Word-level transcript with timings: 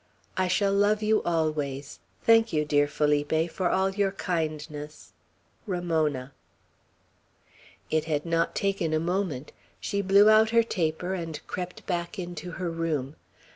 I 0.35 0.47
shall 0.47 0.73
love 0.73 1.03
you 1.03 1.21
always. 1.21 1.99
Thank 2.23 2.51
you, 2.51 2.65
dear 2.65 2.87
Felipe, 2.87 3.51
for 3.51 3.69
all 3.69 3.91
your 3.91 4.11
kindness. 4.13 5.13
"RAMONA." 5.67 6.33
It 7.91 8.05
had 8.05 8.25
not 8.25 8.55
taken 8.55 8.95
a 8.95 8.99
moment. 8.99 9.51
She 9.79 10.01
blew 10.01 10.27
out 10.27 10.49
her 10.49 10.63
taper, 10.63 11.13
and 11.13 11.39
crept 11.45 11.85
back 11.85 12.17
into 12.17 12.53
her 12.53 12.71
room. 12.71 13.15